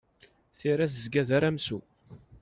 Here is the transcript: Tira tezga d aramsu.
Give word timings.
Tira 0.57 0.85
tezga 0.91 1.23
d 1.27 1.29
aramsu. 1.37 1.79